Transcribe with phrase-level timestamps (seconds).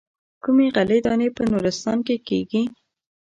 [0.43, 2.63] کومې غلې دانې په نورستان کې کېږي.